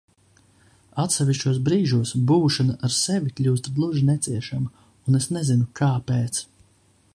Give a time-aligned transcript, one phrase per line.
[1.01, 4.75] Atsevišķos brīžos būšana ar sevi kļūst gluži neciešama,
[5.11, 6.45] un es nezinu kāpēc.